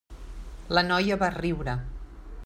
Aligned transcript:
La 0.77 0.83
noia 0.87 1.19
va 1.25 1.29
riure. 1.37 1.77